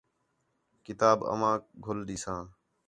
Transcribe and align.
کتاب 0.85 1.17
آوانک 1.33 1.61
گھل 1.85 1.97
ݙیساں 2.07 2.41